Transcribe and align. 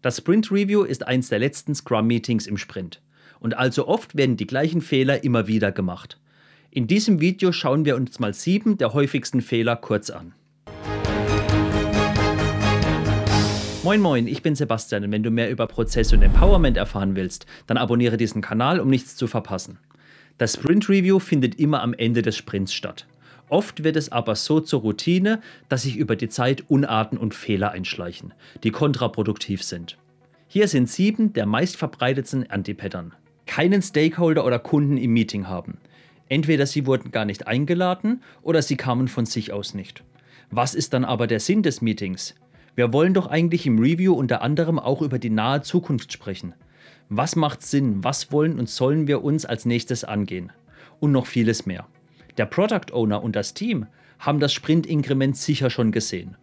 Das 0.00 0.18
Sprint 0.18 0.52
Review 0.52 0.84
ist 0.84 1.04
eins 1.08 1.28
der 1.28 1.40
letzten 1.40 1.74
Scrum-Meetings 1.74 2.46
im 2.46 2.56
Sprint. 2.56 3.02
Und 3.40 3.58
allzu 3.58 3.88
oft 3.88 4.16
werden 4.16 4.36
die 4.36 4.46
gleichen 4.46 4.80
Fehler 4.80 5.24
immer 5.24 5.48
wieder 5.48 5.72
gemacht. 5.72 6.20
In 6.70 6.86
diesem 6.86 7.20
Video 7.20 7.50
schauen 7.50 7.84
wir 7.84 7.96
uns 7.96 8.20
mal 8.20 8.32
sieben 8.32 8.78
der 8.78 8.94
häufigsten 8.94 9.40
Fehler 9.40 9.74
kurz 9.74 10.10
an. 10.10 10.34
Moin 13.82 14.00
Moin, 14.00 14.28
ich 14.28 14.40
bin 14.40 14.54
Sebastian 14.54 15.02
und 15.02 15.10
wenn 15.10 15.24
du 15.24 15.32
mehr 15.32 15.50
über 15.50 15.66
Prozess 15.66 16.12
und 16.12 16.22
Empowerment 16.22 16.76
erfahren 16.76 17.16
willst, 17.16 17.46
dann 17.66 17.76
abonniere 17.76 18.16
diesen 18.16 18.40
Kanal, 18.40 18.78
um 18.78 18.88
nichts 18.88 19.16
zu 19.16 19.26
verpassen. 19.26 19.78
Das 20.36 20.52
Sprint 20.52 20.88
Review 20.88 21.18
findet 21.18 21.58
immer 21.58 21.82
am 21.82 21.92
Ende 21.92 22.22
des 22.22 22.36
Sprints 22.36 22.72
statt. 22.72 23.04
Oft 23.48 23.84
wird 23.84 23.96
es 23.96 24.12
aber 24.12 24.34
so 24.34 24.60
zur 24.60 24.80
Routine, 24.80 25.40
dass 25.68 25.82
sich 25.82 25.96
über 25.96 26.16
die 26.16 26.28
Zeit 26.28 26.64
Unarten 26.68 27.16
und 27.18 27.34
Fehler 27.34 27.70
einschleichen, 27.70 28.34
die 28.62 28.70
kontraproduktiv 28.70 29.62
sind. 29.62 29.96
Hier 30.48 30.68
sind 30.68 30.88
sieben 30.88 31.32
der 31.32 31.46
meistverbreitetsten 31.46 32.50
Anti-Pattern. 32.50 33.14
Keinen 33.46 33.82
Stakeholder 33.82 34.44
oder 34.44 34.58
Kunden 34.58 34.96
im 34.96 35.12
Meeting 35.12 35.48
haben. 35.48 35.78
Entweder 36.28 36.66
sie 36.66 36.86
wurden 36.86 37.10
gar 37.10 37.24
nicht 37.24 37.46
eingeladen 37.46 38.22
oder 38.42 38.60
sie 38.60 38.76
kamen 38.76 39.08
von 39.08 39.24
sich 39.24 39.52
aus 39.52 39.74
nicht. 39.74 40.04
Was 40.50 40.74
ist 40.74 40.92
dann 40.92 41.04
aber 41.04 41.26
der 41.26 41.40
Sinn 41.40 41.62
des 41.62 41.80
Meetings? 41.80 42.34
Wir 42.74 42.92
wollen 42.92 43.14
doch 43.14 43.26
eigentlich 43.26 43.66
im 43.66 43.78
Review 43.78 44.14
unter 44.14 44.42
anderem 44.42 44.78
auch 44.78 45.02
über 45.02 45.18
die 45.18 45.30
nahe 45.30 45.62
Zukunft 45.62 46.12
sprechen. 46.12 46.54
Was 47.08 47.36
macht 47.36 47.62
Sinn? 47.62 48.04
Was 48.04 48.30
wollen 48.30 48.58
und 48.58 48.68
sollen 48.68 49.06
wir 49.06 49.24
uns 49.24 49.44
als 49.44 49.64
nächstes 49.64 50.04
angehen? 50.04 50.52
Und 51.00 51.12
noch 51.12 51.26
vieles 51.26 51.66
mehr. 51.66 51.86
Der 52.38 52.46
Product 52.46 52.92
Owner 52.92 53.22
und 53.22 53.34
das 53.34 53.52
Team 53.52 53.86
haben 54.20 54.38
das 54.38 54.52
Sprint-Inkrement 54.52 55.36
sicher 55.36 55.70
schon 55.70 55.90
gesehen. 55.90 56.36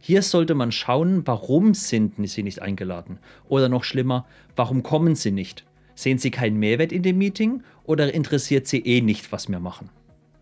Hier 0.00 0.22
sollte 0.22 0.54
man 0.54 0.72
schauen, 0.72 1.26
warum 1.26 1.74
sind 1.74 2.14
sie 2.26 2.42
nicht 2.42 2.60
eingeladen? 2.62 3.18
Oder 3.48 3.68
noch 3.68 3.84
schlimmer, 3.84 4.26
warum 4.56 4.82
kommen 4.82 5.14
sie 5.14 5.30
nicht? 5.30 5.64
Sehen 5.94 6.18
sie 6.18 6.30
keinen 6.30 6.56
Mehrwert 6.56 6.90
in 6.90 7.02
dem 7.02 7.18
Meeting 7.18 7.62
oder 7.84 8.12
interessiert 8.12 8.66
sie 8.66 8.80
eh 8.80 9.02
nicht, 9.02 9.30
was 9.30 9.48
wir 9.48 9.60
machen? 9.60 9.90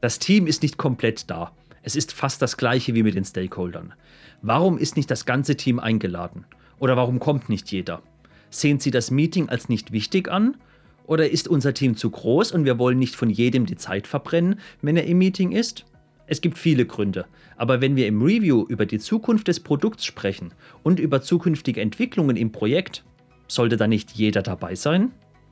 Das 0.01 0.21
Team 0.21 0.47
ist 0.47 0.63
nicht 0.63 0.79
komplett 0.79 1.29
da. 1.29 1.53
Es 1.83 1.97
ist 1.97 2.13
fast 2.13 2.41
das 2.41 2.57
gleiche 2.57 2.95
wie 2.95 3.03
mit 3.03 3.17
den 3.17 3.25
Stakeholdern. 3.25 3.95
Warum 4.43 4.79
ist 4.79 4.97
nicht 4.97 5.11
das 5.11 5.27
ganze 5.27 5.57
Team 5.57 5.81
eingeladen? 5.81 6.45
Oder 6.79 6.97
warum 6.97 7.19
kommt 7.19 7.49
nicht 7.49 7.71
jeder? 7.73 8.01
Sehen 8.49 8.79
Sie 8.79 8.91
das 8.91 9.11
Meeting 9.11 9.49
als 9.49 9.69
nicht 9.69 9.93
wichtig 9.93 10.31
an 10.31 10.57
oder 11.11 11.29
ist 11.29 11.49
unser 11.49 11.75
Team 11.75 11.97
zu 11.97 12.09
groß 12.09 12.53
und 12.53 12.65
wir 12.65 12.79
wollen 12.79 13.01
nicht 13.01 13.17
von 13.17 13.31
jedem 13.31 13.67
die 13.67 13.75
Zeit 13.75 14.07
verbrennen, 14.07 14.61
wenn 14.81 14.97
er 14.97 15.07
im 15.07 15.19
Meeting 15.19 15.51
ist? 15.51 15.85
Es 16.29 16.41
gibt 16.41 16.57
viele 16.57 16.87
Gründe, 16.87 17.27
aber 17.57 17.81
wenn 17.81 17.97
wir 17.97 18.07
im 18.07 18.23
Review 18.23 18.65
über 18.69 18.87
die 18.87 19.01
Zukunft 19.01 19.49
des 19.49 19.59
Produkts 19.59 20.05
sprechen 20.05 20.55
und 20.85 21.01
über 21.01 21.21
zukünftige 21.21 21.81
Entwicklungen 21.81 22.37
im 22.37 22.53
Projekt, 22.53 23.03
sollte 23.49 23.77
da 23.77 23.89
nicht 23.89 24.13
jeder 24.13 24.43
dabei 24.43 24.77
sein? 24.77 25.11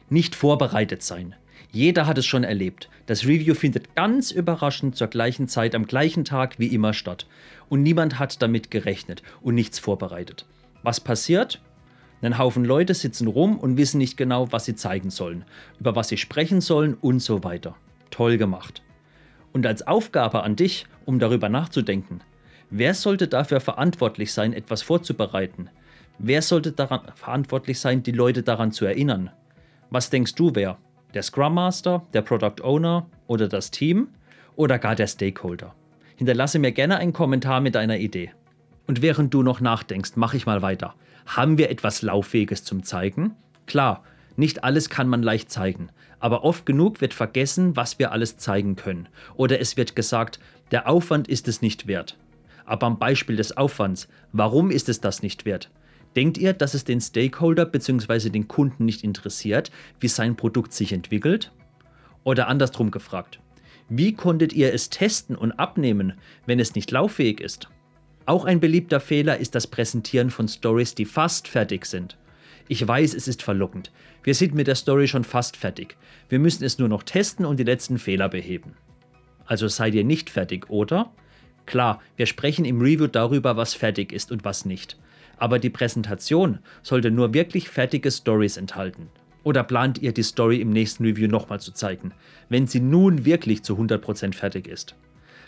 Nicht 0.08 0.36
vorbereitet 0.36 1.02
sein. 1.02 1.34
Jeder 1.72 2.06
hat 2.06 2.18
es 2.18 2.26
schon 2.26 2.44
erlebt. 2.44 2.88
Das 3.06 3.24
Review 3.24 3.54
findet 3.54 3.96
ganz 3.96 4.30
überraschend 4.30 4.94
zur 4.94 5.08
gleichen 5.08 5.48
Zeit 5.48 5.74
am 5.74 5.86
gleichen 5.86 6.24
Tag 6.24 6.60
wie 6.60 6.68
immer 6.68 6.94
statt. 6.94 7.26
Und 7.68 7.82
niemand 7.82 8.20
hat 8.20 8.40
damit 8.40 8.70
gerechnet 8.70 9.24
und 9.42 9.56
nichts 9.56 9.80
vorbereitet. 9.80 10.46
Was 10.84 11.00
passiert? 11.00 11.60
Ein 12.20 12.38
Haufen 12.38 12.64
Leute 12.64 12.94
sitzen 12.94 13.28
rum 13.28 13.58
und 13.58 13.76
wissen 13.76 13.98
nicht 13.98 14.16
genau, 14.16 14.50
was 14.50 14.64
sie 14.64 14.74
zeigen 14.74 15.10
sollen, 15.10 15.44
über 15.78 15.94
was 15.94 16.08
sie 16.08 16.16
sprechen 16.16 16.60
sollen 16.60 16.94
und 16.94 17.20
so 17.20 17.44
weiter. 17.44 17.76
Toll 18.10 18.38
gemacht. 18.38 18.82
Und 19.52 19.66
als 19.66 19.86
Aufgabe 19.86 20.42
an 20.42 20.56
dich, 20.56 20.86
um 21.04 21.20
darüber 21.20 21.48
nachzudenken, 21.48 22.20
wer 22.70 22.94
sollte 22.94 23.28
dafür 23.28 23.60
verantwortlich 23.60 24.32
sein, 24.32 24.52
etwas 24.52 24.82
vorzubereiten? 24.82 25.70
Wer 26.18 26.42
sollte 26.42 26.72
daran 26.72 27.02
verantwortlich 27.14 27.78
sein, 27.78 28.02
die 28.02 28.12
Leute 28.12 28.42
daran 28.42 28.72
zu 28.72 28.84
erinnern? 28.84 29.30
Was 29.90 30.10
denkst 30.10 30.34
du, 30.34 30.50
wer? 30.54 30.78
Der 31.14 31.22
Scrum 31.22 31.54
Master, 31.54 32.04
der 32.12 32.22
Product 32.22 32.62
Owner 32.62 33.06
oder 33.28 33.48
das 33.48 33.70
Team 33.70 34.08
oder 34.56 34.78
gar 34.80 34.96
der 34.96 35.06
Stakeholder? 35.06 35.74
Hinterlasse 36.16 36.58
mir 36.58 36.72
gerne 36.72 36.96
einen 36.96 37.12
Kommentar 37.12 37.60
mit 37.60 37.76
deiner 37.76 37.98
Idee. 37.98 38.32
Und 38.88 39.02
während 39.02 39.34
du 39.34 39.42
noch 39.42 39.60
nachdenkst, 39.60 40.16
mache 40.16 40.38
ich 40.38 40.46
mal 40.46 40.62
weiter. 40.62 40.94
Haben 41.26 41.58
wir 41.58 41.70
etwas 41.70 42.00
Lauffähiges 42.00 42.64
zum 42.64 42.82
Zeigen? 42.82 43.36
Klar, 43.66 44.02
nicht 44.34 44.64
alles 44.64 44.88
kann 44.88 45.08
man 45.08 45.22
leicht 45.22 45.50
zeigen, 45.50 45.90
aber 46.20 46.42
oft 46.42 46.64
genug 46.64 47.02
wird 47.02 47.12
vergessen, 47.12 47.76
was 47.76 47.98
wir 47.98 48.12
alles 48.12 48.38
zeigen 48.38 48.76
können. 48.76 49.08
Oder 49.34 49.60
es 49.60 49.76
wird 49.76 49.94
gesagt, 49.94 50.40
der 50.70 50.88
Aufwand 50.88 51.28
ist 51.28 51.48
es 51.48 51.60
nicht 51.60 51.86
wert. 51.86 52.16
Aber 52.64 52.86
am 52.86 52.98
Beispiel 52.98 53.36
des 53.36 53.56
Aufwands, 53.58 54.08
warum 54.32 54.70
ist 54.70 54.88
es 54.88 55.02
das 55.02 55.22
nicht 55.22 55.44
wert? 55.44 55.70
Denkt 56.16 56.38
ihr, 56.38 56.54
dass 56.54 56.72
es 56.72 56.84
den 56.84 57.02
Stakeholder 57.02 57.66
bzw. 57.66 58.30
den 58.30 58.48
Kunden 58.48 58.86
nicht 58.86 59.04
interessiert, 59.04 59.70
wie 60.00 60.08
sein 60.08 60.34
Produkt 60.34 60.72
sich 60.72 60.94
entwickelt? 60.94 61.52
Oder 62.24 62.48
andersrum 62.48 62.90
gefragt, 62.90 63.38
wie 63.90 64.14
konntet 64.14 64.54
ihr 64.54 64.72
es 64.72 64.88
testen 64.88 65.36
und 65.36 65.52
abnehmen, 65.52 66.14
wenn 66.46 66.58
es 66.58 66.74
nicht 66.74 66.90
lauffähig 66.90 67.42
ist? 67.42 67.68
Auch 68.28 68.44
ein 68.44 68.60
beliebter 68.60 69.00
Fehler 69.00 69.38
ist 69.38 69.54
das 69.54 69.66
Präsentieren 69.66 70.28
von 70.28 70.48
Stories, 70.48 70.94
die 70.94 71.06
fast 71.06 71.48
fertig 71.48 71.86
sind. 71.86 72.18
Ich 72.68 72.86
weiß, 72.86 73.14
es 73.14 73.26
ist 73.26 73.42
verlockend. 73.42 73.90
Wir 74.22 74.34
sind 74.34 74.54
mit 74.54 74.66
der 74.66 74.74
Story 74.74 75.08
schon 75.08 75.24
fast 75.24 75.56
fertig. 75.56 75.96
Wir 76.28 76.38
müssen 76.38 76.62
es 76.62 76.78
nur 76.78 76.88
noch 76.88 77.02
testen 77.02 77.46
und 77.46 77.58
die 77.58 77.64
letzten 77.64 77.98
Fehler 77.98 78.28
beheben. 78.28 78.74
Also 79.46 79.66
seid 79.66 79.94
ihr 79.94 80.04
nicht 80.04 80.28
fertig, 80.28 80.68
oder? 80.68 81.10
Klar, 81.64 82.02
wir 82.18 82.26
sprechen 82.26 82.66
im 82.66 82.82
Review 82.82 83.06
darüber, 83.06 83.56
was 83.56 83.72
fertig 83.72 84.12
ist 84.12 84.30
und 84.30 84.44
was 84.44 84.66
nicht. 84.66 84.98
Aber 85.38 85.58
die 85.58 85.70
Präsentation 85.70 86.58
sollte 86.82 87.10
nur 87.10 87.32
wirklich 87.32 87.70
fertige 87.70 88.10
Stories 88.10 88.58
enthalten. 88.58 89.08
Oder 89.42 89.64
plant 89.64 90.02
ihr 90.02 90.12
die 90.12 90.22
Story 90.22 90.60
im 90.60 90.68
nächsten 90.68 91.06
Review 91.06 91.28
nochmal 91.28 91.60
zu 91.60 91.72
zeigen, 91.72 92.12
wenn 92.50 92.66
sie 92.66 92.80
nun 92.80 93.24
wirklich 93.24 93.62
zu 93.62 93.78
100% 93.78 94.34
fertig 94.34 94.68
ist? 94.68 94.96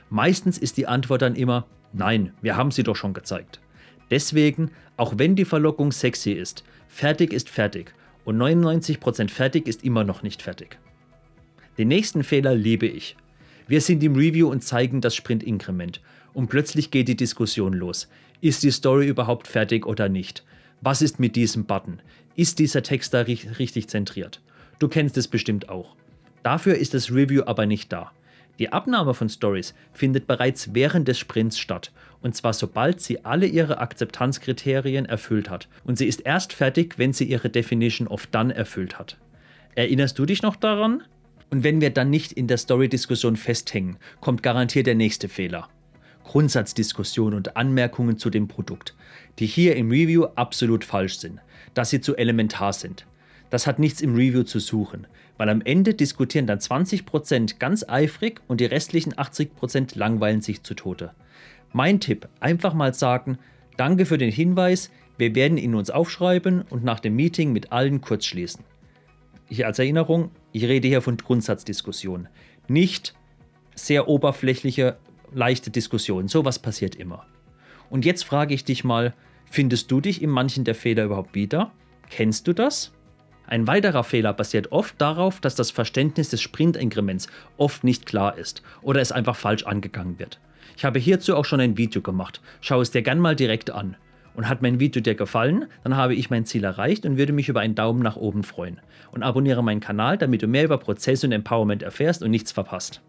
Meistens 0.08 0.56
ist 0.56 0.78
die 0.78 0.86
Antwort 0.86 1.20
dann 1.20 1.36
immer, 1.36 1.66
Nein, 1.92 2.32
wir 2.40 2.56
haben 2.56 2.70
sie 2.70 2.82
doch 2.82 2.96
schon 2.96 3.14
gezeigt. 3.14 3.60
Deswegen, 4.10 4.70
auch 4.96 5.14
wenn 5.16 5.36
die 5.36 5.44
Verlockung 5.44 5.92
sexy 5.92 6.32
ist, 6.32 6.64
fertig 6.88 7.32
ist 7.32 7.48
fertig 7.48 7.94
und 8.24 8.36
99% 8.38 9.30
fertig 9.30 9.66
ist 9.66 9.84
immer 9.84 10.04
noch 10.04 10.22
nicht 10.22 10.42
fertig. 10.42 10.78
Den 11.78 11.88
nächsten 11.88 12.24
Fehler 12.24 12.54
liebe 12.54 12.86
ich. 12.86 13.16
Wir 13.66 13.80
sind 13.80 14.02
im 14.02 14.16
Review 14.16 14.48
und 14.48 14.62
zeigen 14.64 15.00
das 15.00 15.14
Sprint-Inkrement 15.14 16.00
und 16.34 16.48
plötzlich 16.48 16.90
geht 16.90 17.08
die 17.08 17.16
Diskussion 17.16 17.72
los. 17.72 18.08
Ist 18.40 18.62
die 18.62 18.70
Story 18.70 19.06
überhaupt 19.06 19.46
fertig 19.46 19.86
oder 19.86 20.08
nicht? 20.08 20.44
Was 20.80 21.02
ist 21.02 21.20
mit 21.20 21.36
diesem 21.36 21.64
Button? 21.64 22.00
Ist 22.36 22.58
dieser 22.58 22.82
Text 22.82 23.14
da 23.14 23.20
richtig 23.20 23.88
zentriert? 23.88 24.40
Du 24.78 24.88
kennst 24.88 25.16
es 25.16 25.28
bestimmt 25.28 25.68
auch. 25.68 25.94
Dafür 26.42 26.76
ist 26.76 26.94
das 26.94 27.10
Review 27.10 27.42
aber 27.46 27.66
nicht 27.66 27.92
da. 27.92 28.12
Die 28.60 28.72
Abnahme 28.72 29.14
von 29.14 29.30
Stories 29.30 29.74
findet 29.94 30.26
bereits 30.26 30.74
während 30.74 31.08
des 31.08 31.18
Sprints 31.18 31.58
statt, 31.58 31.92
und 32.20 32.36
zwar 32.36 32.52
sobald 32.52 33.00
sie 33.00 33.24
alle 33.24 33.46
ihre 33.46 33.78
Akzeptanzkriterien 33.78 35.06
erfüllt 35.06 35.48
hat. 35.48 35.66
Und 35.82 35.96
sie 35.96 36.06
ist 36.06 36.20
erst 36.20 36.52
fertig, 36.52 36.98
wenn 36.98 37.14
sie 37.14 37.24
ihre 37.24 37.48
Definition 37.48 38.06
of 38.06 38.26
Done 38.26 38.54
erfüllt 38.54 38.98
hat. 38.98 39.16
Erinnerst 39.74 40.18
du 40.18 40.26
dich 40.26 40.42
noch 40.42 40.56
daran? 40.56 41.02
Und 41.48 41.64
wenn 41.64 41.80
wir 41.80 41.88
dann 41.88 42.10
nicht 42.10 42.32
in 42.32 42.48
der 42.48 42.58
Story-Diskussion 42.58 43.36
festhängen, 43.36 43.96
kommt 44.20 44.42
garantiert 44.42 44.86
der 44.86 44.94
nächste 44.94 45.30
Fehler. 45.30 45.70
Grundsatzdiskussion 46.24 47.32
und 47.32 47.56
Anmerkungen 47.56 48.18
zu 48.18 48.28
dem 48.28 48.46
Produkt, 48.46 48.94
die 49.38 49.46
hier 49.46 49.74
im 49.74 49.90
Review 49.90 50.26
absolut 50.34 50.84
falsch 50.84 51.16
sind, 51.16 51.40
dass 51.72 51.88
sie 51.88 52.02
zu 52.02 52.14
elementar 52.14 52.74
sind. 52.74 53.06
Das 53.48 53.66
hat 53.66 53.78
nichts 53.78 54.02
im 54.02 54.14
Review 54.14 54.44
zu 54.44 54.60
suchen, 54.60 55.06
weil 55.40 55.48
am 55.48 55.62
Ende 55.62 55.94
diskutieren 55.94 56.46
dann 56.46 56.58
20% 56.58 57.58
ganz 57.58 57.82
eifrig 57.88 58.42
und 58.46 58.60
die 58.60 58.66
restlichen 58.66 59.14
80% 59.14 59.96
langweilen 59.96 60.42
sich 60.42 60.62
zu 60.64 60.74
Tode. 60.74 61.14
Mein 61.72 61.98
Tipp, 61.98 62.28
einfach 62.40 62.74
mal 62.74 62.92
sagen, 62.92 63.38
danke 63.78 64.04
für 64.04 64.18
den 64.18 64.30
Hinweis, 64.30 64.90
wir 65.16 65.34
werden 65.34 65.56
ihn 65.56 65.74
uns 65.74 65.88
aufschreiben 65.88 66.60
und 66.68 66.84
nach 66.84 67.00
dem 67.00 67.16
Meeting 67.16 67.54
mit 67.54 67.72
allen 67.72 68.02
kurz 68.02 68.26
schließen. 68.26 68.64
Hier 69.48 69.66
als 69.66 69.78
Erinnerung, 69.78 70.30
ich 70.52 70.64
rede 70.64 70.88
hier 70.88 71.00
von 71.00 71.16
Grundsatzdiskussionen, 71.16 72.28
nicht 72.68 73.14
sehr 73.74 74.08
oberflächliche, 74.08 74.98
leichte 75.32 75.70
Diskussionen. 75.70 76.28
Sowas 76.28 76.58
passiert 76.58 76.96
immer. 76.96 77.24
Und 77.88 78.04
jetzt 78.04 78.26
frage 78.26 78.52
ich 78.52 78.66
dich 78.66 78.84
mal, 78.84 79.14
findest 79.46 79.90
du 79.90 80.02
dich 80.02 80.20
in 80.20 80.28
manchen 80.28 80.64
der 80.64 80.74
Fehler 80.74 81.04
überhaupt 81.04 81.34
wieder? 81.34 81.72
Kennst 82.10 82.46
du 82.46 82.52
das? 82.52 82.92
Ein 83.50 83.66
weiterer 83.66 84.04
Fehler 84.04 84.32
basiert 84.32 84.70
oft 84.70 84.94
darauf, 85.00 85.40
dass 85.40 85.56
das 85.56 85.72
Verständnis 85.72 86.28
des 86.28 86.40
Sprint-Inkrements 86.40 87.26
oft 87.56 87.82
nicht 87.82 88.06
klar 88.06 88.38
ist 88.38 88.62
oder 88.80 89.00
es 89.00 89.10
einfach 89.10 89.34
falsch 89.34 89.64
angegangen 89.64 90.20
wird. 90.20 90.38
Ich 90.76 90.84
habe 90.84 91.00
hierzu 91.00 91.34
auch 91.34 91.44
schon 91.44 91.60
ein 91.60 91.76
Video 91.76 92.00
gemacht. 92.00 92.40
Schau 92.60 92.80
es 92.80 92.92
dir 92.92 93.02
gern 93.02 93.18
mal 93.18 93.34
direkt 93.34 93.72
an. 93.72 93.96
Und 94.36 94.48
hat 94.48 94.62
mein 94.62 94.78
Video 94.78 95.02
dir 95.02 95.16
gefallen, 95.16 95.66
dann 95.82 95.96
habe 95.96 96.14
ich 96.14 96.30
mein 96.30 96.46
Ziel 96.46 96.62
erreicht 96.62 97.04
und 97.04 97.18
würde 97.18 97.32
mich 97.32 97.48
über 97.48 97.58
einen 97.58 97.74
Daumen 97.74 98.04
nach 98.04 98.14
oben 98.14 98.44
freuen. 98.44 98.80
Und 99.10 99.24
abonniere 99.24 99.64
meinen 99.64 99.80
Kanal, 99.80 100.16
damit 100.16 100.42
du 100.42 100.46
mehr 100.46 100.64
über 100.64 100.78
Prozesse 100.78 101.26
und 101.26 101.32
Empowerment 101.32 101.82
erfährst 101.82 102.22
und 102.22 102.30
nichts 102.30 102.52
verpasst. 102.52 103.02